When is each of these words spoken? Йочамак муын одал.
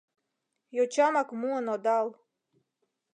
Йочамак 0.75 1.29
муын 1.39 1.65
одал. 1.75 2.07